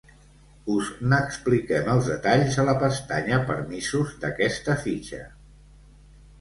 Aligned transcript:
Us 0.75 0.87
n'expliquem 1.11 1.91
els 1.97 2.09
detalls 2.13 2.57
a 2.63 2.67
la 2.71 2.75
pestanya 2.85 3.39
Permisos 3.53 4.19
d'aquesta 4.27 4.81
fitxa. 4.89 5.25